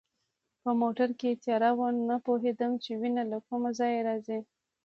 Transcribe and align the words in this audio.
په 0.63 0.71
موټر 0.81 1.09
کې 1.19 1.39
تیاره 1.43 1.71
وه، 1.77 1.87
نه 2.09 2.15
پوهېدم 2.25 2.71
چي 2.83 2.91
وینه 3.01 3.23
له 3.31 3.37
کومه 3.47 3.69
ځایه 3.79 3.99
راځي. 4.07 4.39